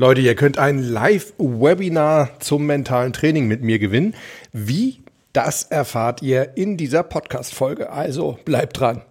Leute, 0.00 0.22
ihr 0.22 0.34
könnt 0.34 0.56
ein 0.56 0.78
Live-Webinar 0.78 2.40
zum 2.40 2.64
mentalen 2.64 3.12
Training 3.12 3.46
mit 3.48 3.60
mir 3.60 3.78
gewinnen. 3.78 4.14
Wie? 4.50 5.02
Das 5.34 5.64
erfahrt 5.64 6.22
ihr 6.22 6.56
in 6.56 6.78
dieser 6.78 7.02
Podcast-Folge. 7.02 7.90
Also 7.90 8.38
bleibt 8.46 8.80
dran. 8.80 9.02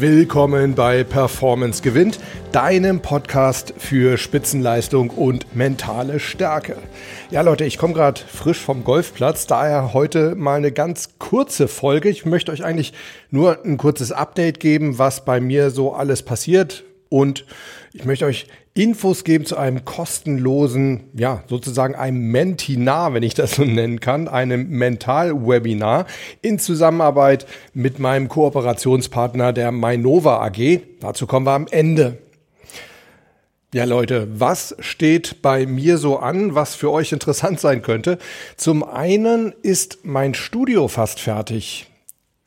Willkommen 0.00 0.74
bei 0.74 1.04
Performance 1.04 1.82
gewinnt, 1.82 2.18
deinem 2.52 3.02
Podcast 3.02 3.74
für 3.76 4.16
Spitzenleistung 4.16 5.10
und 5.10 5.54
mentale 5.54 6.20
Stärke. 6.20 6.78
Ja 7.30 7.42
Leute, 7.42 7.66
ich 7.66 7.76
komme 7.76 7.92
gerade 7.92 8.18
frisch 8.18 8.60
vom 8.60 8.82
Golfplatz, 8.82 9.46
daher 9.46 9.92
heute 9.92 10.36
mal 10.36 10.56
eine 10.56 10.72
ganz 10.72 11.18
kurze 11.18 11.68
Folge. 11.68 12.08
Ich 12.08 12.24
möchte 12.24 12.50
euch 12.50 12.64
eigentlich 12.64 12.94
nur 13.28 13.62
ein 13.62 13.76
kurzes 13.76 14.10
Update 14.10 14.58
geben, 14.58 14.98
was 14.98 15.26
bei 15.26 15.38
mir 15.38 15.68
so 15.68 15.92
alles 15.92 16.22
passiert 16.22 16.82
und 17.10 17.44
ich 17.92 18.06
möchte 18.06 18.24
euch 18.24 18.46
Infos 18.74 19.24
geben 19.24 19.46
zu 19.46 19.56
einem 19.56 19.84
kostenlosen, 19.84 21.10
ja, 21.14 21.42
sozusagen 21.48 21.96
einem 21.96 22.30
Mentinar, 22.30 23.12
wenn 23.14 23.24
ich 23.24 23.34
das 23.34 23.56
so 23.56 23.64
nennen 23.64 23.98
kann, 23.98 24.28
einem 24.28 24.68
Mental-Webinar 24.68 26.06
in 26.40 26.60
Zusammenarbeit 26.60 27.46
mit 27.74 27.98
meinem 27.98 28.28
Kooperationspartner 28.28 29.52
der 29.52 29.72
Mainova 29.72 30.44
AG. 30.44 30.82
Dazu 31.00 31.26
kommen 31.26 31.46
wir 31.46 31.52
am 31.52 31.66
Ende. 31.68 32.18
Ja, 33.74 33.84
Leute, 33.84 34.28
was 34.32 34.76
steht 34.78 35.42
bei 35.42 35.66
mir 35.66 35.98
so 35.98 36.18
an, 36.18 36.54
was 36.54 36.76
für 36.76 36.92
euch 36.92 37.12
interessant 37.12 37.58
sein 37.58 37.82
könnte? 37.82 38.18
Zum 38.56 38.84
einen 38.84 39.52
ist 39.62 40.00
mein 40.04 40.34
Studio 40.34 40.86
fast 40.86 41.18
fertig. 41.18 41.89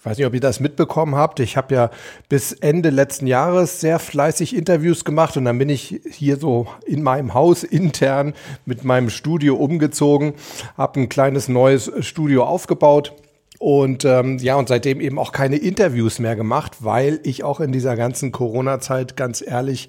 Ich 0.03 0.05
weiß 0.05 0.17
nicht, 0.17 0.27
ob 0.27 0.33
ihr 0.33 0.41
das 0.41 0.59
mitbekommen 0.59 1.15
habt. 1.15 1.39
Ich 1.39 1.55
habe 1.55 1.73
ja 1.73 1.89
bis 2.27 2.51
Ende 2.51 2.89
letzten 2.89 3.25
Jahres 3.25 3.79
sehr 3.79 3.99
fleißig 3.99 4.53
Interviews 4.53 5.05
gemacht 5.05 5.37
und 5.37 5.45
dann 5.45 5.57
bin 5.57 5.69
ich 5.69 6.01
hier 6.11 6.35
so 6.35 6.67
in 6.85 7.03
meinem 7.03 7.33
Haus 7.33 7.63
intern 7.63 8.33
mit 8.65 8.83
meinem 8.83 9.09
Studio 9.09 9.55
umgezogen, 9.55 10.33
habe 10.75 10.99
ein 10.99 11.07
kleines 11.07 11.47
neues 11.47 11.89
Studio 12.01 12.43
aufgebaut. 12.43 13.13
Und 13.59 14.03
ähm, 14.03 14.39
ja, 14.39 14.57
und 14.57 14.67
seitdem 14.67 14.99
eben 14.99 15.17
auch 15.17 15.31
keine 15.31 15.55
Interviews 15.55 16.19
mehr 16.19 16.35
gemacht, 16.35 16.79
weil 16.81 17.21
ich 17.23 17.45
auch 17.45 17.61
in 17.61 17.71
dieser 17.71 17.95
ganzen 17.95 18.33
Corona-Zeit 18.33 19.15
ganz 19.15 19.41
ehrlich 19.41 19.87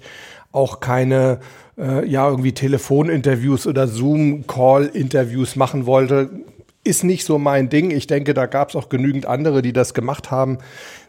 auch 0.53 0.79
keine 0.79 1.41
äh, 1.77 2.07
ja 2.07 2.29
irgendwie 2.29 2.53
Telefoninterviews 2.53 3.67
oder 3.67 3.89
Zoom-Call-Interviews 3.89 5.57
machen 5.57 5.85
wollte 5.85 6.29
ist 6.85 7.03
nicht 7.03 7.25
so 7.25 7.37
mein 7.37 7.69
Ding. 7.69 7.91
Ich 7.91 8.07
denke, 8.07 8.33
da 8.33 8.45
gab 8.45 8.69
es 8.69 8.75
auch 8.75 8.89
genügend 8.89 9.25
andere, 9.25 9.61
die 9.61 9.73
das 9.73 9.93
gemacht 9.93 10.31
haben. 10.31 10.59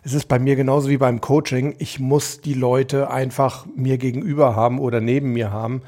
Es 0.02 0.14
ist 0.14 0.26
bei 0.26 0.38
mir 0.38 0.56
genauso 0.56 0.88
wie 0.88 0.96
beim 0.96 1.20
Coaching. 1.20 1.76
Ich 1.78 2.00
muss 2.00 2.40
die 2.40 2.54
Leute 2.54 3.10
einfach 3.10 3.66
mir 3.76 3.98
gegenüber 3.98 4.56
haben 4.56 4.80
oder 4.80 5.00
neben 5.00 5.32
mir 5.32 5.52
haben. 5.52 5.82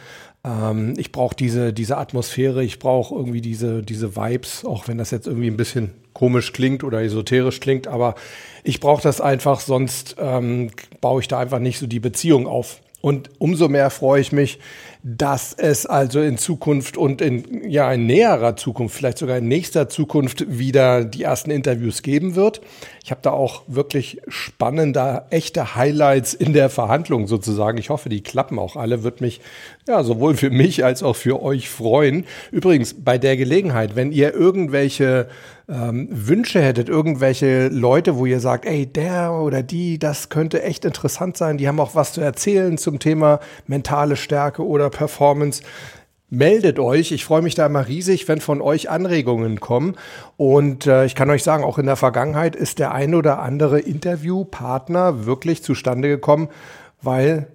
Ähm, 0.45 0.95
ich 0.97 1.11
brauche 1.11 1.35
diese, 1.35 1.73
diese 1.73 1.97
Atmosphäre, 1.97 2.63
ich 2.63 2.79
brauche 2.79 3.15
irgendwie 3.15 3.41
diese, 3.41 3.83
diese 3.83 4.15
Vibes, 4.15 4.65
auch 4.65 4.89
wenn 4.89 4.99
das 4.99 5.11
jetzt 5.11 5.27
irgendwie 5.27 5.49
ein 5.49 5.57
bisschen 5.57 5.95
komisch 6.13 6.53
klingt 6.53 6.85
oder 6.85 7.03
esoterisch 7.03 7.61
klingt, 7.61 7.87
aber 7.87 8.15
ich 8.65 8.81
brauche 8.81 9.03
das 9.03 9.21
einfach, 9.21 9.61
sonst 9.61 10.17
ähm, 10.19 10.71
baue 11.01 11.21
ich 11.21 11.29
da 11.29 11.39
einfach 11.39 11.61
nicht 11.61 11.79
so 11.79 11.87
die 11.87 12.01
Beziehung 12.01 12.47
auf. 12.47 12.81
Und 13.01 13.31
umso 13.39 13.69
mehr 13.69 13.91
freue 13.91 14.21
ich 14.21 14.33
mich, 14.33 14.59
dass 15.05 15.55
es 15.55 15.87
also 15.87 16.21
in 16.21 16.37
Zukunft 16.37 16.97
und 16.97 17.21
in 17.21 17.71
ja 17.71 17.93
in 17.93 18.07
näherer 18.07 18.57
Zukunft, 18.57 18.97
vielleicht 18.97 19.19
sogar 19.19 19.39
in 19.39 19.47
nächster 19.47 19.89
Zukunft 19.89 20.59
wieder 20.59 21.05
die 21.05 21.23
ersten 21.23 21.53
Interviews 21.53 22.03
geben 22.03 22.35
wird. 22.35 22.61
Ich 23.05 23.13
habe 23.13 23.21
da 23.23 23.31
auch 23.31 23.63
wirklich 23.69 24.21
spannende, 24.27 25.23
echte 25.31 25.77
Highlights 25.77 26.35
in 26.35 26.53
der 26.53 26.69
Verhandlung 26.69 27.29
sozusagen. 27.29 27.79
Ich 27.79 27.91
hoffe, 27.91 28.09
die 28.09 28.23
klappen 28.23 28.59
auch 28.59 28.75
alle. 28.75 29.05
Wird 29.05 29.21
mich 29.21 29.41
ja 29.87 30.03
sowohl 30.03 30.35
für 30.35 30.51
mich 30.51 30.85
als 30.85 31.05
auch 31.05 31.17
für 31.17 31.41
euch 31.41 31.71
freuen. 31.71 32.27
Übrigens 32.51 32.95
bei 32.95 33.17
der 33.17 33.37
Gelegenheit, 33.37 33.95
wenn 33.95 34.11
ihr 34.11 34.35
irgendwelche 34.35 35.29
ähm, 35.69 36.09
Wünsche 36.11 36.63
hättet, 36.63 36.89
irgendwelche 36.89 37.69
Leute, 37.69 38.17
wo 38.17 38.27
ihr 38.27 38.41
sagt, 38.41 38.65
ey, 38.65 38.87
der 38.87 39.33
oder 39.33 39.63
die, 39.63 39.99
das 39.99 40.29
könnte 40.29 40.63
echt 40.63 40.85
interessant 40.85 41.37
sein, 41.37 41.59
die 41.59 41.69
haben 41.69 41.81
auch 41.81 41.95
was 41.95 42.13
zu 42.13 42.21
erzählen 42.21 42.79
zum 42.79 42.99
Thema 42.99 43.41
mentale 43.67 44.17
Stärke 44.17 44.67
oder 44.67 44.89
Performance, 44.91 45.63
meldet 46.31 46.79
euch. 46.79 47.13
Ich 47.13 47.25
freue 47.25 47.43
mich 47.43 47.55
da 47.55 47.67
immer 47.67 47.87
riesig, 47.87 48.29
wenn 48.29 48.41
von 48.41 48.61
euch 48.61 48.91
Anregungen 48.91 49.61
kommen. 49.61 49.97
Und 50.37 50.87
äh, 50.87 51.05
ich 51.05 51.15
kann 51.15 51.31
euch 51.31 51.43
sagen, 51.43 51.65
auch 51.65 51.79
in 51.79 51.87
der 51.87 51.97
Vergangenheit 51.97 52.57
ist 52.57 52.79
der 52.79 52.93
ein 52.93 53.15
oder 53.15 53.41
andere 53.41 53.81
Interviewpartner 53.81 55.27
wirklich 55.27 55.63
zustande 55.63 56.09
gekommen, 56.09 56.49
weil 57.01 57.49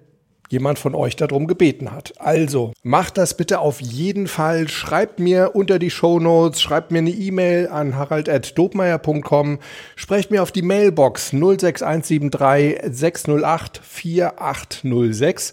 jemand 0.54 0.78
von 0.78 0.94
euch 0.94 1.16
darum 1.16 1.46
gebeten 1.46 1.92
hat. 1.92 2.14
Also 2.18 2.72
macht 2.82 3.18
das 3.18 3.36
bitte 3.36 3.58
auf 3.58 3.80
jeden 3.80 4.28
Fall. 4.28 4.68
Schreibt 4.68 5.18
mir 5.18 5.50
unter 5.54 5.78
die 5.78 5.90
Show 5.90 6.20
Notes, 6.20 6.62
schreibt 6.62 6.92
mir 6.92 6.98
eine 6.98 7.10
E-Mail 7.10 7.68
an 7.68 7.96
harald.dobmeier.com, 7.96 9.58
sprecht 9.96 10.30
mir 10.30 10.42
auf 10.42 10.52
die 10.52 10.62
Mailbox 10.62 11.30
06173 11.30 12.94
608 12.94 13.80
4806. 13.82 15.52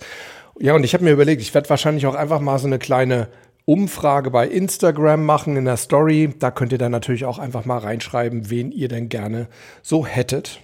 Ja, 0.60 0.76
und 0.76 0.84
ich 0.84 0.94
habe 0.94 1.04
mir 1.04 1.12
überlegt, 1.12 1.42
ich 1.42 1.54
werde 1.54 1.70
wahrscheinlich 1.70 2.06
auch 2.06 2.16
einfach 2.16 2.40
mal 2.40 2.60
so 2.60 2.68
eine 2.68 2.78
kleine 2.78 3.28
Umfrage 3.66 4.30
bei 4.30 4.48
Instagram 4.48 5.26
machen 5.26 5.58
in 5.58 5.66
der 5.66 5.78
Story. 5.78 6.34
Da 6.38 6.52
könnt 6.52 6.72
ihr 6.72 6.78
dann 6.78 6.92
natürlich 6.92 7.26
auch 7.26 7.40
einfach 7.40 7.66
mal 7.66 7.80
reinschreiben, 7.80 8.52
wen 8.52 8.72
ihr 8.72 8.88
denn 8.88 9.10
gerne 9.10 9.48
so 9.82 10.06
hättet. 10.06 10.62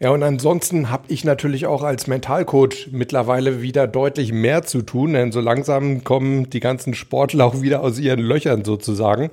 Ja, 0.00 0.10
und 0.10 0.22
ansonsten 0.22 0.90
habe 0.90 1.06
ich 1.08 1.24
natürlich 1.24 1.66
auch 1.66 1.82
als 1.82 2.06
Mentalcoach 2.06 2.90
mittlerweile 2.92 3.62
wieder 3.62 3.88
deutlich 3.88 4.32
mehr 4.32 4.62
zu 4.62 4.82
tun, 4.82 5.14
denn 5.14 5.32
so 5.32 5.40
langsam 5.40 6.04
kommen 6.04 6.48
die 6.50 6.60
ganzen 6.60 6.94
Sportler 6.94 7.44
auch 7.44 7.62
wieder 7.62 7.80
aus 7.80 7.98
ihren 7.98 8.20
Löchern 8.20 8.64
sozusagen. 8.64 9.32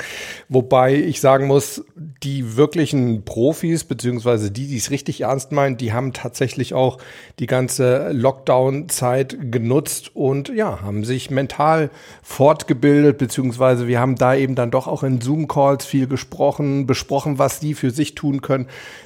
Wobei 0.49 0.95
ich 0.95 1.21
sagen 1.21 1.45
muss, 1.45 1.85
die 2.23 2.57
wirklichen 2.57 3.25
Profis, 3.25 3.83
beziehungsweise 3.83 4.49
die, 4.49 4.65
die 4.65 4.77
es 4.77 4.89
richtig 4.89 5.21
ernst 5.21 5.51
meinen, 5.51 5.77
die 5.77 5.93
haben 5.93 6.13
tatsächlich 6.13 6.73
auch 6.73 6.97
die 7.37 7.45
ganze 7.45 8.11
Lockdown-Zeit 8.11 9.37
genutzt 9.51 10.15
und 10.15 10.49
ja, 10.49 10.81
haben 10.81 11.03
sich 11.03 11.29
mental 11.29 11.91
fortgebildet, 12.23 13.19
beziehungsweise 13.19 13.87
wir 13.87 13.99
haben 13.99 14.15
da 14.15 14.33
eben 14.33 14.55
dann 14.55 14.71
doch 14.71 14.87
auch 14.87 15.03
in 15.03 15.21
Zoom-Calls 15.21 15.85
viel 15.85 16.07
gesprochen, 16.07 16.87
besprochen, 16.87 17.37
was 17.37 17.59
die 17.59 17.75
für 17.75 17.91
sich 17.91 18.15
tun 18.15 18.41
können. 18.41 18.65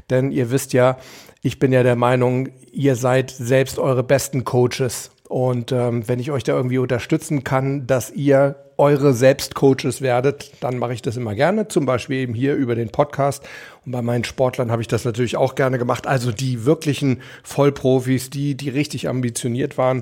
Denn 0.10 0.32
ihr 0.32 0.52
wisst 0.52 0.72
ja, 0.72 0.98
ich 1.42 1.60
bin 1.60 1.72
ja 1.72 1.84
der 1.84 1.96
Meinung, 1.96 2.50
ihr 2.72 2.96
seid 2.96 3.32
selbst 3.32 3.80
eure 3.80 4.04
besten 4.04 4.44
Coaches. 4.44 5.12
Und 5.30 5.72
ähm, 5.72 6.08
wenn 6.08 6.20
ich 6.20 6.32
euch 6.32 6.44
da 6.44 6.54
irgendwie 6.54 6.80
unterstützen 6.80 7.44
kann, 7.44 7.86
dass 7.86 8.10
ihr 8.12 8.56
eure 8.80 9.14
Selbstcoaches 9.14 10.02
werdet, 10.02 10.54
dann 10.60 10.80
mache 10.80 10.94
ich 10.94 11.04
das 11.04 11.18
immer 11.18 11.36
gerne. 11.36 11.68
Zum 11.68 11.86
Beispiel 11.86 12.18
eben 12.18 12.34
hier 12.34 12.56
über 12.56 12.74
den 12.74 12.90
Podcast. 12.90 13.48
Und 13.86 13.92
bei 13.92 14.02
meinen 14.02 14.24
Sportlern 14.24 14.72
habe 14.72 14.82
ich 14.82 14.88
das 14.88 15.06
natürlich 15.06 15.38
auch 15.38 15.54
gerne 15.54 15.78
gemacht. 15.78 16.08
Also 16.08 16.32
die 16.32 16.66
wirklichen 16.66 17.22
Vollprofis, 17.44 18.32
die, 18.32 18.56
die 18.56 18.70
richtig 18.70 19.08
ambitioniert 19.08 19.78
waren, 19.78 20.02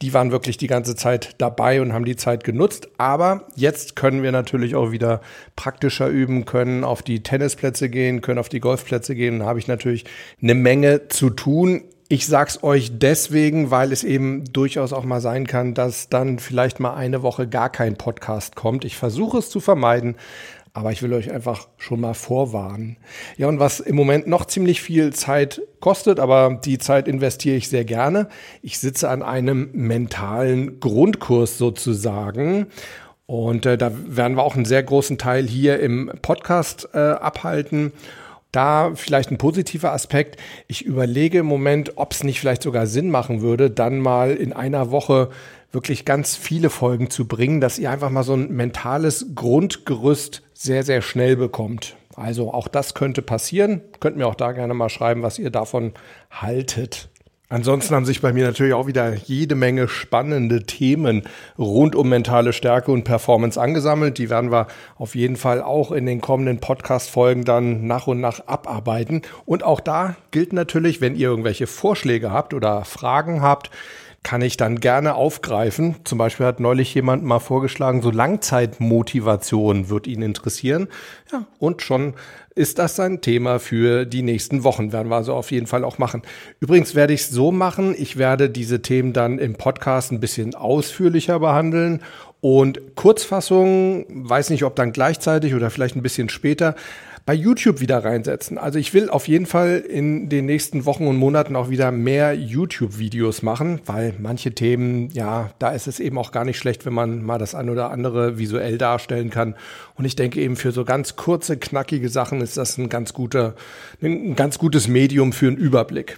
die 0.00 0.14
waren 0.14 0.30
wirklich 0.30 0.58
die 0.58 0.68
ganze 0.68 0.94
Zeit 0.94 1.34
dabei 1.38 1.82
und 1.82 1.92
haben 1.92 2.04
die 2.04 2.14
Zeit 2.14 2.44
genutzt. 2.44 2.88
Aber 2.98 3.48
jetzt 3.56 3.96
können 3.96 4.22
wir 4.22 4.30
natürlich 4.30 4.76
auch 4.76 4.92
wieder 4.92 5.22
praktischer 5.56 6.06
üben, 6.06 6.44
können 6.44 6.84
auf 6.84 7.02
die 7.02 7.24
Tennisplätze 7.24 7.88
gehen, 7.88 8.20
können 8.20 8.38
auf 8.38 8.48
die 8.48 8.60
Golfplätze 8.60 9.16
gehen. 9.16 9.40
Da 9.40 9.46
habe 9.46 9.58
ich 9.58 9.66
natürlich 9.66 10.04
eine 10.40 10.54
Menge 10.54 11.08
zu 11.08 11.30
tun. 11.30 11.82
Ich 12.10 12.26
sag's 12.26 12.62
euch 12.62 12.92
deswegen, 12.98 13.70
weil 13.70 13.92
es 13.92 14.02
eben 14.02 14.50
durchaus 14.50 14.94
auch 14.94 15.04
mal 15.04 15.20
sein 15.20 15.46
kann, 15.46 15.74
dass 15.74 16.08
dann 16.08 16.38
vielleicht 16.38 16.80
mal 16.80 16.94
eine 16.94 17.22
Woche 17.22 17.46
gar 17.46 17.68
kein 17.68 17.96
Podcast 17.96 18.56
kommt. 18.56 18.86
Ich 18.86 18.96
versuche 18.96 19.36
es 19.36 19.50
zu 19.50 19.60
vermeiden, 19.60 20.16
aber 20.72 20.90
ich 20.90 21.02
will 21.02 21.12
euch 21.12 21.30
einfach 21.30 21.68
schon 21.76 22.00
mal 22.00 22.14
vorwarnen. 22.14 22.96
Ja, 23.36 23.46
und 23.48 23.60
was 23.60 23.80
im 23.80 23.94
Moment 23.94 24.26
noch 24.26 24.46
ziemlich 24.46 24.80
viel 24.80 25.12
Zeit 25.12 25.60
kostet, 25.80 26.18
aber 26.18 26.58
die 26.64 26.78
Zeit 26.78 27.08
investiere 27.08 27.56
ich 27.56 27.68
sehr 27.68 27.84
gerne. 27.84 28.30
Ich 28.62 28.78
sitze 28.78 29.10
an 29.10 29.22
einem 29.22 29.68
mentalen 29.74 30.80
Grundkurs 30.80 31.58
sozusagen. 31.58 32.68
Und 33.26 33.66
äh, 33.66 33.76
da 33.76 33.92
werden 34.06 34.38
wir 34.38 34.44
auch 34.44 34.56
einen 34.56 34.64
sehr 34.64 34.82
großen 34.82 35.18
Teil 35.18 35.46
hier 35.46 35.78
im 35.80 36.10
Podcast 36.22 36.88
äh, 36.94 36.98
abhalten. 36.98 37.92
Da 38.52 38.92
vielleicht 38.94 39.30
ein 39.30 39.38
positiver 39.38 39.92
Aspekt. 39.92 40.40
Ich 40.66 40.84
überlege 40.84 41.40
im 41.40 41.46
Moment, 41.46 41.92
ob 41.96 42.12
es 42.12 42.24
nicht 42.24 42.40
vielleicht 42.40 42.62
sogar 42.62 42.86
Sinn 42.86 43.10
machen 43.10 43.42
würde, 43.42 43.70
dann 43.70 43.98
mal 43.98 44.34
in 44.34 44.52
einer 44.52 44.90
Woche 44.90 45.30
wirklich 45.70 46.04
ganz 46.04 46.34
viele 46.34 46.70
Folgen 46.70 47.10
zu 47.10 47.28
bringen, 47.28 47.60
dass 47.60 47.78
ihr 47.78 47.90
einfach 47.90 48.10
mal 48.10 48.22
so 48.22 48.34
ein 48.34 48.50
mentales 48.50 49.26
Grundgerüst 49.34 50.42
sehr, 50.54 50.82
sehr 50.82 51.02
schnell 51.02 51.36
bekommt. 51.36 51.96
Also 52.16 52.52
auch 52.52 52.68
das 52.68 52.94
könnte 52.94 53.22
passieren. 53.22 53.82
Könnt 54.00 54.16
mir 54.16 54.26
auch 54.26 54.34
da 54.34 54.52
gerne 54.52 54.74
mal 54.74 54.88
schreiben, 54.88 55.22
was 55.22 55.38
ihr 55.38 55.50
davon 55.50 55.92
haltet. 56.30 57.10
Ansonsten 57.50 57.94
haben 57.94 58.04
sich 58.04 58.20
bei 58.20 58.34
mir 58.34 58.44
natürlich 58.44 58.74
auch 58.74 58.86
wieder 58.86 59.14
jede 59.14 59.54
Menge 59.54 59.88
spannende 59.88 60.64
Themen 60.64 61.22
rund 61.58 61.96
um 61.96 62.10
mentale 62.10 62.52
Stärke 62.52 62.92
und 62.92 63.04
Performance 63.04 63.58
angesammelt. 63.58 64.18
Die 64.18 64.28
werden 64.28 64.52
wir 64.52 64.66
auf 64.96 65.14
jeden 65.14 65.36
Fall 65.36 65.62
auch 65.62 65.90
in 65.90 66.04
den 66.04 66.20
kommenden 66.20 66.58
Podcast-Folgen 66.58 67.46
dann 67.46 67.86
nach 67.86 68.06
und 68.06 68.20
nach 68.20 68.46
abarbeiten. 68.46 69.22
Und 69.46 69.64
auch 69.64 69.80
da 69.80 70.16
gilt 70.30 70.52
natürlich, 70.52 71.00
wenn 71.00 71.16
ihr 71.16 71.28
irgendwelche 71.28 71.66
Vorschläge 71.66 72.32
habt 72.32 72.52
oder 72.52 72.84
Fragen 72.84 73.40
habt, 73.40 73.70
kann 74.22 74.42
ich 74.42 74.56
dann 74.56 74.80
gerne 74.80 75.14
aufgreifen. 75.14 75.96
Zum 76.04 76.18
Beispiel 76.18 76.46
hat 76.46 76.60
neulich 76.60 76.94
jemand 76.94 77.24
mal 77.24 77.38
vorgeschlagen, 77.38 78.02
so 78.02 78.10
Langzeitmotivation 78.10 79.88
wird 79.88 80.06
ihn 80.06 80.22
interessieren. 80.22 80.88
Ja, 81.32 81.46
und 81.58 81.82
schon 81.82 82.14
ist 82.54 82.80
das 82.80 82.98
ein 82.98 83.20
Thema 83.20 83.60
für 83.60 84.04
die 84.04 84.22
nächsten 84.22 84.64
Wochen. 84.64 84.92
Werden 84.92 85.08
wir 85.08 85.16
also 85.16 85.34
auf 85.34 85.52
jeden 85.52 85.68
Fall 85.68 85.84
auch 85.84 85.98
machen. 85.98 86.22
Übrigens 86.58 86.96
werde 86.96 87.14
ich 87.14 87.22
es 87.22 87.30
so 87.30 87.52
machen, 87.52 87.94
ich 87.96 88.16
werde 88.16 88.50
diese 88.50 88.82
Themen 88.82 89.12
dann 89.12 89.38
im 89.38 89.54
Podcast 89.54 90.10
ein 90.10 90.20
bisschen 90.20 90.56
ausführlicher 90.56 91.38
behandeln 91.38 92.02
und 92.40 92.96
Kurzfassung, 92.96 94.06
weiß 94.08 94.50
nicht, 94.50 94.64
ob 94.64 94.74
dann 94.76 94.92
gleichzeitig 94.92 95.54
oder 95.54 95.70
vielleicht 95.70 95.96
ein 95.96 96.02
bisschen 96.02 96.28
später, 96.28 96.74
bei 97.28 97.34
YouTube 97.34 97.80
wieder 97.80 98.02
reinsetzen. 98.02 98.56
Also 98.56 98.78
ich 98.78 98.94
will 98.94 99.10
auf 99.10 99.28
jeden 99.28 99.44
Fall 99.44 99.84
in 99.86 100.30
den 100.30 100.46
nächsten 100.46 100.86
Wochen 100.86 101.06
und 101.06 101.18
Monaten 101.18 101.56
auch 101.56 101.68
wieder 101.68 101.92
mehr 101.92 102.32
YouTube-Videos 102.32 103.42
machen, 103.42 103.82
weil 103.84 104.14
manche 104.18 104.52
Themen, 104.52 105.10
ja, 105.10 105.50
da 105.58 105.72
ist 105.72 105.88
es 105.88 106.00
eben 106.00 106.16
auch 106.16 106.32
gar 106.32 106.46
nicht 106.46 106.56
schlecht, 106.56 106.86
wenn 106.86 106.94
man 106.94 107.22
mal 107.22 107.36
das 107.36 107.54
ein 107.54 107.68
oder 107.68 107.90
andere 107.90 108.38
visuell 108.38 108.78
darstellen 108.78 109.28
kann. 109.28 109.56
Und 109.94 110.06
ich 110.06 110.16
denke 110.16 110.40
eben 110.40 110.56
für 110.56 110.72
so 110.72 110.86
ganz 110.86 111.16
kurze, 111.16 111.58
knackige 111.58 112.08
Sachen 112.08 112.40
ist 112.40 112.56
das 112.56 112.78
ein 112.78 112.88
ganz 112.88 113.12
guter, 113.12 113.54
ein 114.00 114.34
ganz 114.34 114.58
gutes 114.58 114.88
Medium 114.88 115.34
für 115.34 115.48
einen 115.48 115.58
Überblick. 115.58 116.16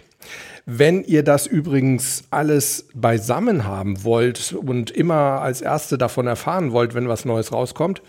Wenn 0.64 1.02
ihr 1.02 1.24
das 1.24 1.48
übrigens 1.48 2.22
alles 2.30 2.86
beisammen 2.94 3.64
haben 3.64 4.04
wollt 4.04 4.52
und 4.52 4.92
immer 4.92 5.42
als 5.42 5.60
Erste 5.60 5.98
davon 5.98 6.28
erfahren 6.28 6.70
wollt, 6.70 6.94
wenn 6.94 7.08
was 7.08 7.24
Neues 7.24 7.52
rauskommt, 7.52 8.00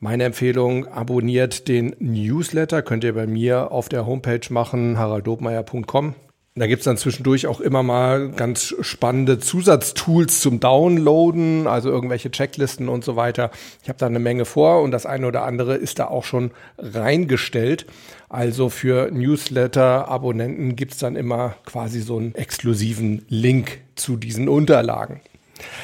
meine 0.00 0.24
Empfehlung, 0.24 0.88
abonniert 0.88 1.68
den 1.68 1.94
Newsletter, 1.98 2.80
könnt 2.82 3.04
ihr 3.04 3.14
bei 3.14 3.26
mir 3.26 3.70
auf 3.70 3.90
der 3.90 4.06
Homepage 4.06 4.40
machen, 4.48 4.98
haraldobmeier.com. 4.98 6.14
Da 6.56 6.66
gibt 6.66 6.80
es 6.80 6.84
dann 6.84 6.96
zwischendurch 6.96 7.46
auch 7.46 7.60
immer 7.60 7.82
mal 7.82 8.30
ganz 8.30 8.74
spannende 8.80 9.38
Zusatztools 9.38 10.40
zum 10.40 10.58
Downloaden, 10.58 11.66
also 11.66 11.90
irgendwelche 11.90 12.30
Checklisten 12.30 12.88
und 12.88 13.04
so 13.04 13.14
weiter. 13.14 13.50
Ich 13.82 13.88
habe 13.88 13.98
da 13.98 14.06
eine 14.06 14.18
Menge 14.18 14.44
vor 14.44 14.82
und 14.82 14.90
das 14.90 15.06
eine 15.06 15.26
oder 15.28 15.44
andere 15.44 15.76
ist 15.76 16.00
da 16.00 16.06
auch 16.06 16.24
schon 16.24 16.50
reingestellt. 16.78 17.86
Also 18.28 18.68
für 18.68 19.10
Newsletter-Abonnenten 19.12 20.76
gibt 20.76 20.92
es 20.92 20.98
dann 20.98 21.14
immer 21.14 21.56
quasi 21.66 22.00
so 22.00 22.16
einen 22.16 22.34
exklusiven 22.34 23.24
Link 23.28 23.82
zu 23.94 24.16
diesen 24.16 24.48
Unterlagen. 24.48 25.20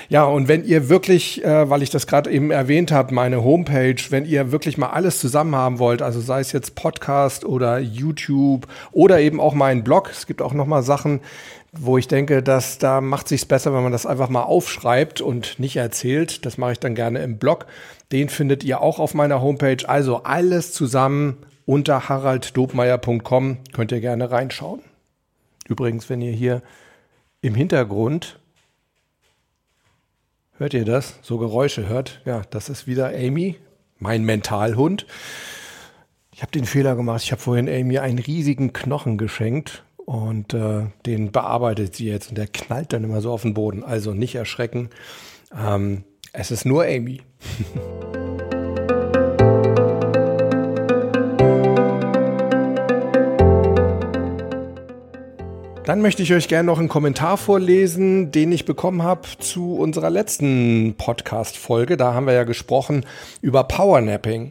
Ja, 0.08 0.24
und 0.24 0.48
wenn 0.48 0.64
ihr 0.64 0.88
wirklich, 0.88 1.44
äh, 1.44 1.68
weil 1.68 1.82
ich 1.82 1.90
das 1.90 2.06
gerade 2.06 2.30
eben 2.30 2.50
erwähnt 2.50 2.92
habe, 2.92 3.14
meine 3.14 3.42
Homepage, 3.42 3.96
wenn 4.10 4.24
ihr 4.24 4.52
wirklich 4.52 4.78
mal 4.78 4.90
alles 4.90 5.18
zusammen 5.20 5.54
haben 5.54 5.78
wollt, 5.78 6.02
also 6.02 6.20
sei 6.20 6.40
es 6.40 6.52
jetzt 6.52 6.74
Podcast 6.74 7.44
oder 7.44 7.78
YouTube 7.78 8.66
oder 8.92 9.20
eben 9.20 9.40
auch 9.40 9.54
meinen 9.54 9.84
Blog, 9.84 10.10
es 10.10 10.26
gibt 10.26 10.42
auch 10.42 10.54
noch 10.54 10.66
mal 10.66 10.82
Sachen, 10.82 11.20
wo 11.72 11.98
ich 11.98 12.08
denke, 12.08 12.42
dass 12.42 12.78
da 12.78 13.00
macht 13.00 13.28
sich's 13.28 13.44
besser, 13.44 13.74
wenn 13.74 13.82
man 13.82 13.92
das 13.92 14.06
einfach 14.06 14.28
mal 14.28 14.42
aufschreibt 14.42 15.20
und 15.20 15.58
nicht 15.58 15.76
erzählt. 15.76 16.46
Das 16.46 16.58
mache 16.58 16.72
ich 16.72 16.78
dann 16.78 16.94
gerne 16.94 17.20
im 17.20 17.38
Blog. 17.38 17.66
Den 18.12 18.28
findet 18.28 18.64
ihr 18.64 18.80
auch 18.80 18.98
auf 18.98 19.14
meiner 19.14 19.42
Homepage. 19.42 19.86
Also 19.86 20.22
alles 20.22 20.72
zusammen 20.72 21.38
unter 21.64 22.08
haralddobmeier.com 22.08 23.58
könnt 23.72 23.92
ihr 23.92 24.00
gerne 24.00 24.30
reinschauen. 24.30 24.80
Übrigens, 25.68 26.08
wenn 26.08 26.22
ihr 26.22 26.32
hier 26.32 26.62
im 27.42 27.54
Hintergrund 27.54 28.38
Hört 30.58 30.72
ihr 30.72 30.86
das? 30.86 31.18
So 31.20 31.36
Geräusche 31.36 31.86
hört? 31.86 32.22
Ja, 32.24 32.42
das 32.48 32.70
ist 32.70 32.86
wieder 32.86 33.08
Amy, 33.08 33.56
mein 33.98 34.24
Mentalhund. 34.24 35.06
Ich 36.32 36.40
habe 36.40 36.50
den 36.50 36.64
Fehler 36.64 36.96
gemacht. 36.96 37.22
Ich 37.22 37.32
habe 37.32 37.42
vorhin 37.42 37.68
Amy 37.68 37.98
einen 37.98 38.18
riesigen 38.18 38.72
Knochen 38.72 39.18
geschenkt 39.18 39.84
und 39.98 40.54
äh, 40.54 40.86
den 41.04 41.30
bearbeitet 41.30 41.94
sie 41.94 42.06
jetzt 42.06 42.30
und 42.30 42.38
der 42.38 42.46
knallt 42.46 42.94
dann 42.94 43.04
immer 43.04 43.20
so 43.20 43.32
auf 43.32 43.42
den 43.42 43.52
Boden. 43.52 43.84
Also 43.84 44.14
nicht 44.14 44.34
erschrecken. 44.34 44.88
Ähm, 45.54 46.04
es 46.32 46.50
ist 46.50 46.64
nur 46.64 46.84
Amy. 46.84 47.20
Dann 55.86 56.02
möchte 56.02 56.24
ich 56.24 56.34
euch 56.34 56.48
gerne 56.48 56.66
noch 56.66 56.80
einen 56.80 56.88
Kommentar 56.88 57.36
vorlesen, 57.36 58.32
den 58.32 58.50
ich 58.50 58.64
bekommen 58.64 59.04
habe 59.04 59.28
zu 59.38 59.76
unserer 59.76 60.10
letzten 60.10 60.96
Podcast-Folge. 60.98 61.96
Da 61.96 62.12
haben 62.12 62.26
wir 62.26 62.34
ja 62.34 62.42
gesprochen 62.42 63.06
über 63.40 63.62
Powernapping. 63.62 64.50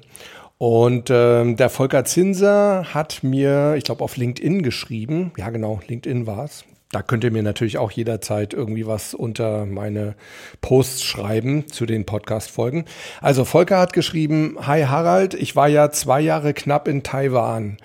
Und 0.58 1.10
äh, 1.10 1.54
der 1.54 1.70
Volker 1.70 2.06
Zinser 2.06 2.86
hat 2.94 3.22
mir, 3.22 3.76
ich 3.76 3.84
glaube, 3.84 4.02
auf 4.02 4.16
LinkedIn 4.16 4.64
geschrieben. 4.64 5.34
Ja, 5.36 5.50
genau, 5.50 5.82
LinkedIn 5.86 6.26
war 6.26 6.46
es. 6.46 6.64
Da 6.96 7.02
könnt 7.02 7.26
ihr 7.26 7.32
mir 7.32 7.44
natürlich 7.44 7.78
auch 7.78 7.92
jederzeit 7.92 8.54
irgendwie 8.54 8.88
was 8.88 9.14
unter 9.14 9.66
meine 9.66 10.16
Posts 10.62 11.04
schreiben 11.04 11.68
zu 11.68 11.86
den 11.86 12.06
Podcast-Folgen. 12.06 12.86
Also 13.20 13.44
Volker 13.44 13.80
hat 13.80 13.92
geschrieben, 13.92 14.56
Hi 14.62 14.84
Harald, 14.84 15.34
ich 15.34 15.58
war 15.58 15.68
ja 15.68 15.92
zwei 15.92 16.22
Jahre 16.22 16.54
knapp 16.54 16.88
in 16.88 17.04
Taiwan. 17.04 17.76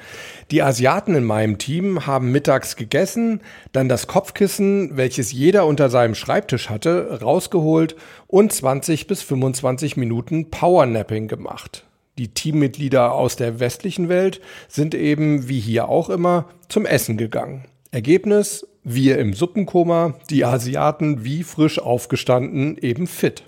Die 0.52 0.62
Asiaten 0.62 1.16
in 1.16 1.24
meinem 1.24 1.58
Team 1.58 2.06
haben 2.06 2.30
mittags 2.30 2.76
gegessen, 2.76 3.40
dann 3.72 3.88
das 3.88 4.06
Kopfkissen, 4.06 4.96
welches 4.96 5.32
jeder 5.32 5.66
unter 5.66 5.90
seinem 5.90 6.14
Schreibtisch 6.14 6.70
hatte, 6.70 7.18
rausgeholt 7.20 7.96
und 8.28 8.52
20 8.52 9.08
bis 9.08 9.22
25 9.22 9.96
Minuten 9.96 10.50
Powernapping 10.50 11.26
gemacht. 11.26 11.84
Die 12.16 12.28
Teammitglieder 12.28 13.10
aus 13.12 13.34
der 13.34 13.58
westlichen 13.58 14.08
Welt 14.08 14.40
sind 14.68 14.94
eben, 14.94 15.48
wie 15.48 15.58
hier 15.58 15.88
auch 15.88 16.10
immer, 16.10 16.48
zum 16.68 16.86
Essen 16.86 17.16
gegangen. 17.16 17.64
Ergebnis, 17.90 18.64
wir 18.84 19.18
im 19.18 19.34
Suppenkoma, 19.34 20.14
die 20.30 20.44
Asiaten 20.44 21.24
wie 21.24 21.42
frisch 21.42 21.78
aufgestanden, 21.78 22.78
eben 22.78 23.06
fit. 23.06 23.44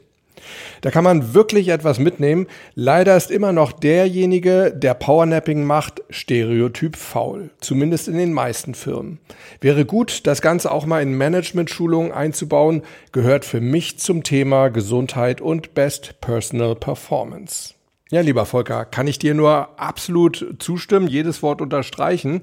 Da 0.81 0.91
kann 0.91 1.05
man 1.05 1.35
wirklich 1.35 1.69
etwas 1.69 1.99
mitnehmen. 1.99 2.47
Leider 2.75 3.17
ist 3.17 3.31
immer 3.31 3.53
noch 3.53 3.73
derjenige, 3.73 4.73
der 4.77 4.95
Powernapping 4.95 5.65
macht, 5.65 6.03
stereotyp 6.11 6.97
faul. 6.97 7.51
Zumindest 7.61 8.09
in 8.09 8.19
den 8.19 8.33
meisten 8.33 8.75
Firmen. 8.75 9.19
Wäre 9.61 9.85
gut, 9.85 10.27
das 10.27 10.43
Ganze 10.43 10.73
auch 10.73 10.87
mal 10.87 11.03
in 11.03 11.17
Management-Schulungen 11.17 12.13
einzubauen, 12.13 12.83
gehört 13.13 13.45
für 13.45 13.61
mich 13.61 13.99
zum 13.99 14.23
Thema 14.23 14.69
Gesundheit 14.69 15.41
und 15.41 15.75
Best 15.75 16.21
Personal 16.21 16.75
Performance. 16.75 17.75
Ja, 18.13 18.21
lieber 18.21 18.45
Volker, 18.45 18.85
kann 18.85 19.07
ich 19.07 19.19
dir 19.19 19.33
nur 19.33 19.81
absolut 19.81 20.57
zustimmen, 20.59 21.09
jedes 21.09 21.43
Wort 21.43 21.63
unterstreichen. 21.63 22.43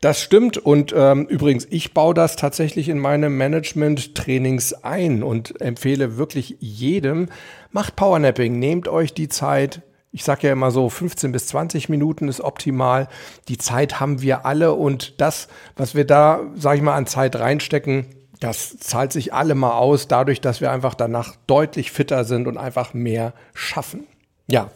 Das 0.00 0.22
stimmt 0.22 0.58
und 0.58 0.94
ähm, 0.96 1.26
übrigens, 1.26 1.66
ich 1.70 1.92
baue 1.92 2.14
das 2.14 2.36
tatsächlich 2.36 2.88
in 2.88 3.00
meine 3.00 3.28
Management-Trainings 3.28 4.74
ein 4.84 5.24
und 5.24 5.60
empfehle 5.60 6.18
wirklich 6.18 6.54
jedem, 6.60 7.30
macht 7.72 7.96
Powernapping, 7.96 8.60
nehmt 8.60 8.86
euch 8.86 9.12
die 9.12 9.28
Zeit. 9.28 9.82
Ich 10.12 10.22
sage 10.22 10.46
ja 10.46 10.52
immer 10.52 10.70
so, 10.70 10.88
15 10.88 11.32
bis 11.32 11.48
20 11.48 11.88
Minuten 11.88 12.28
ist 12.28 12.40
optimal. 12.40 13.08
Die 13.48 13.58
Zeit 13.58 13.98
haben 13.98 14.22
wir 14.22 14.46
alle 14.46 14.74
und 14.74 15.20
das, 15.20 15.48
was 15.74 15.96
wir 15.96 16.04
da, 16.04 16.42
sage 16.54 16.76
ich 16.76 16.82
mal, 16.84 16.94
an 16.94 17.08
Zeit 17.08 17.34
reinstecken, 17.34 18.06
das 18.38 18.78
zahlt 18.78 19.12
sich 19.12 19.34
alle 19.34 19.56
mal 19.56 19.72
aus, 19.72 20.06
dadurch, 20.06 20.40
dass 20.40 20.60
wir 20.60 20.70
einfach 20.70 20.94
danach 20.94 21.34
deutlich 21.48 21.90
fitter 21.90 22.22
sind 22.22 22.46
und 22.46 22.56
einfach 22.56 22.94
mehr 22.94 23.34
schaffen. 23.52 24.06
Ja, 24.46 24.70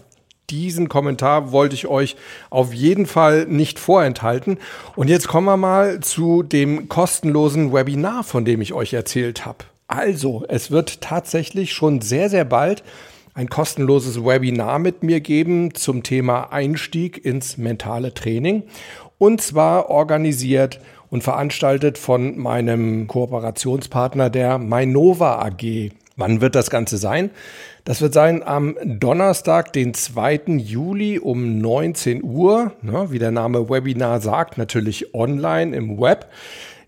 diesen 0.51 0.89
Kommentar 0.89 1.53
wollte 1.53 1.75
ich 1.75 1.87
euch 1.87 2.17
auf 2.51 2.75
jeden 2.75 3.07
Fall 3.07 3.47
nicht 3.47 3.79
vorenthalten. 3.79 4.59
Und 4.97 5.09
jetzt 5.09 5.29
kommen 5.29 5.47
wir 5.47 5.57
mal 5.57 6.01
zu 6.01 6.43
dem 6.43 6.89
kostenlosen 6.89 7.73
Webinar, 7.73 8.25
von 8.25 8.45
dem 8.45 8.61
ich 8.61 8.73
euch 8.73 8.93
erzählt 8.93 9.47
habe. 9.47 9.65
Also, 9.89 10.45
es 10.49 10.71
wird 10.71 11.01
tatsächlich 11.01 11.73
schon 11.73 12.01
sehr, 12.01 12.31
sehr 12.31 12.45
bald 12.45 12.83
ein 13.35 13.49
kostenloses 13.49 14.25
Webinar 14.25 14.79
mit 14.79 15.03
mir 15.03 15.21
geben 15.21 15.75
zum 15.75 16.03
Thema 16.03 16.53
Einstieg 16.53 17.25
ins 17.25 17.57
mentale 17.57 18.13
Training. 18.13 18.65
Und 19.19 19.41
zwar 19.41 19.89
organisiert 19.89 20.81
und 21.09 21.23
veranstaltet 21.23 21.99
von 21.99 22.39
meinem 22.39 23.07
Kooperationspartner 23.07 24.31
der 24.31 24.59
Mainova 24.59 25.43
AG. 25.43 25.91
Wann 26.17 26.41
wird 26.41 26.55
das 26.55 26.69
Ganze 26.69 26.99
sein? 26.99 27.31
Das 27.85 28.01
wird 28.01 28.13
sein 28.13 28.43
am 28.43 28.77
Donnerstag, 28.85 29.73
den 29.73 29.95
2. 29.95 30.43
Juli 30.59 31.19
um 31.19 31.59
19 31.59 32.23
Uhr. 32.23 32.73
Ne, 32.83 33.11
wie 33.11 33.19
der 33.19 33.31
Name 33.31 33.71
Webinar 33.71 34.21
sagt, 34.21 34.59
natürlich 34.59 35.15
online 35.15 35.75
im 35.75 35.99
Web. 36.01 36.31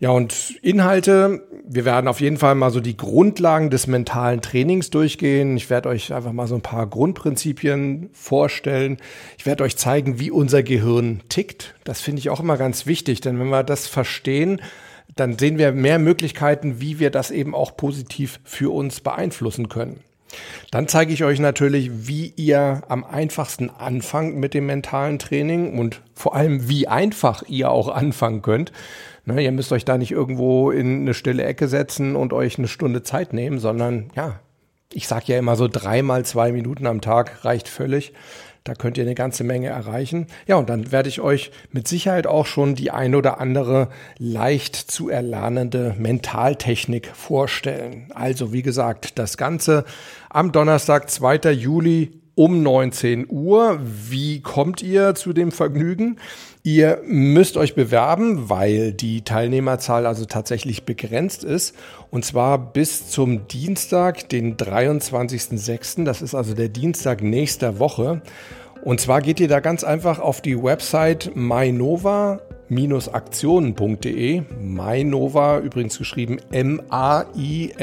Ja, 0.01 0.11
und 0.11 0.59
Inhalte, 0.61 1.47
wir 1.67 1.87
werden 1.87 2.09
auf 2.09 2.21
jeden 2.21 2.37
Fall 2.37 2.55
mal 2.55 2.71
so 2.71 2.81
die 2.81 2.97
Grundlagen 2.97 3.71
des 3.71 3.87
mentalen 3.87 4.43
Trainings 4.43 4.91
durchgehen. 4.91 5.57
Ich 5.57 5.71
werde 5.71 5.89
euch 5.89 6.13
einfach 6.13 6.33
mal 6.33 6.47
so 6.47 6.57
ein 6.57 6.61
paar 6.61 6.87
Grundprinzipien 6.87 8.11
vorstellen. 8.13 8.99
Ich 9.39 9.47
werde 9.47 9.65
euch 9.65 9.77
zeigen, 9.77 10.21
wie 10.21 10.31
unser 10.31 10.63
Gehirn 10.63 11.23
tickt. 11.31 11.75
Das 11.85 12.03
finde 12.03 12.19
ich 12.19 12.29
auch 12.29 12.41
immer 12.41 12.59
ganz 12.59 12.87
wichtig, 12.87 13.23
denn 13.23 13.39
wenn 13.39 13.49
wir 13.49 13.63
das 13.63 13.87
verstehen, 13.87 14.61
dann 15.17 15.39
sehen 15.39 15.59
wir 15.59 15.73
mehr 15.73 15.99
Möglichkeiten, 15.99 16.81
wie 16.81 16.99
wir 16.99 17.11
das 17.11 17.31
eben 17.31 17.55
auch 17.55 17.77
positiv 17.77 18.41
für 18.45 18.73
uns 18.73 19.01
beeinflussen 19.01 19.69
können. 19.69 20.01
Dann 20.71 20.89
zeige 20.89 21.13
ich 21.13 21.23
euch 21.23 21.39
natürlich, 21.39 22.09
wie 22.09 22.33
ihr 22.37 22.83
am 22.89 23.05
einfachsten 23.05 23.71
anfangt 23.71 24.37
mit 24.37 24.55
dem 24.55 24.67
mentalen 24.67 25.19
Training 25.19 25.79
und 25.79 26.03
vor 26.15 26.35
allem, 26.35 26.69
wie 26.69 26.89
einfach 26.89 27.45
ihr 27.49 27.71
auch 27.71 27.89
anfangen 27.89 28.43
könnt. 28.43 28.73
Ne, 29.27 29.43
ihr 29.43 29.53
müsst 29.53 29.73
euch 29.73 29.85
da 29.85 29.97
nicht 29.97 30.11
irgendwo 30.11 30.71
in 30.71 31.03
eine 31.03 31.15
stille 31.15 31.45
Ecke 31.45 31.69
setzen 31.69 32.17
und 32.17 32.33
euch 32.33 32.59
eine 32.59 32.69
Stunde 32.69 33.03
Zeit 33.03 33.33
nehmen, 33.33 33.59
sondern 33.59 34.11
ja, 34.15 34.41
ich 34.93 35.09
sage 35.09 35.27
ja 35.29 35.39
immer 35.39 35.57
so 35.57 35.67
dreimal 35.67 36.25
zwei 36.25 36.53
Minuten 36.53 36.87
am 36.87 37.01
Tag 37.01 37.45
reicht 37.45 37.69
völlig. 37.69 38.13
Da 38.65 38.75
könnt 38.75 38.97
ihr 38.97 39.05
eine 39.05 39.15
ganze 39.15 39.45
Menge 39.45 39.69
erreichen. 39.69 40.27
Ja, 40.47 40.57
und 40.57 40.71
dann 40.71 40.91
werde 40.91 41.11
ich 41.11 41.21
euch 41.21 41.51
mit 41.71 41.87
Sicherheit 41.87 42.27
auch 42.27 42.47
schon 42.47 42.75
die 42.75 42.91
ein 42.91 43.15
oder 43.15 43.39
andere 43.39 43.91
leicht 44.17 44.75
zu 44.75 45.11
erlernende 45.11 45.95
Mentaltechnik 45.99 47.09
vorstellen. 47.09 48.11
Also, 48.15 48.55
wie 48.55 48.63
gesagt, 48.63 49.19
das 49.19 49.37
Ganze 49.37 49.85
am 50.31 50.51
Donnerstag, 50.51 51.11
2. 51.11 51.53
Juli 51.53 52.23
um 52.37 52.63
19 52.63 53.27
Uhr. 53.29 53.81
Wie 53.83 54.41
kommt 54.41 54.81
ihr 54.83 55.15
zu 55.15 55.35
dem 55.35 55.53
Vergnügen? 55.53 56.19
Ihr 56.67 57.03
müsst 57.05 57.59
euch 57.59 57.75
bewerben, 57.75 58.49
weil 58.49 58.95
die 58.95 59.21
Teilnehmerzahl 59.21 60.07
also 60.07 60.25
tatsächlich 60.25 60.85
begrenzt 60.85 61.45
ist. 61.45 61.75
Und 62.11 62.25
zwar 62.25 62.57
bis 62.57 63.11
zum 63.11 63.47
Dienstag, 63.49 64.31
den 64.31 64.57
23.06. 64.57 66.05
Das 66.05 66.23
ist 66.23 66.35
also 66.35 66.55
der 66.55 66.71
Dienstag 66.71 67.23
nächster 67.23 67.79
Woche. 67.79 68.23
Und 68.83 68.99
zwar 68.99 69.21
geht 69.21 69.41
ihr 69.41 69.49
da 69.49 69.61
ganz 69.61 69.85
einfach 69.85 70.21
auf 70.21 70.41
die 70.41 70.63
Website 70.63 71.33
mynova 71.35 72.41
aktionen.de. 73.13 74.43
Mainova, 74.59 75.59
übrigens 75.59 75.99
geschrieben 75.99 76.39
M-A-I-N-O-V-A, 76.51 77.75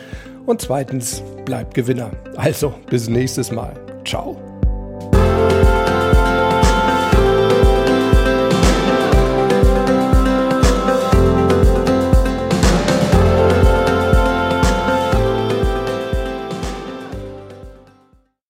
Und 0.46 0.60
zweitens, 0.60 1.22
bleibt 1.44 1.74
Gewinner. 1.74 2.10
Also, 2.36 2.74
bis 2.88 3.08
nächstes 3.08 3.50
Mal. 3.50 3.74
Ciao. 4.04 4.36